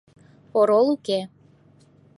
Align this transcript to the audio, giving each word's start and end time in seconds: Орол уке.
Орол 0.59 0.87
уке. 0.95 1.19